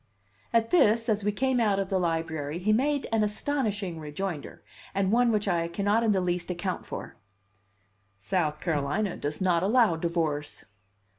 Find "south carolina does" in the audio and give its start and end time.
8.17-9.41